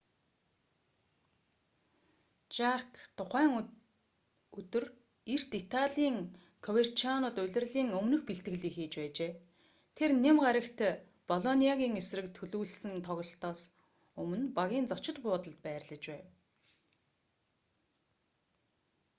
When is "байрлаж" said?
15.65-16.03